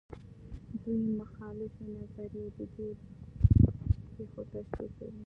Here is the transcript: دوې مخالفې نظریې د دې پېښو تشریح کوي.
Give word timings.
دوې 0.81 0.97
مخالفې 1.19 1.83
نظریې 1.95 2.45
د 2.57 2.59
دې 2.73 2.87
پېښو 4.13 4.41
تشریح 4.51 4.89
کوي. 4.97 5.19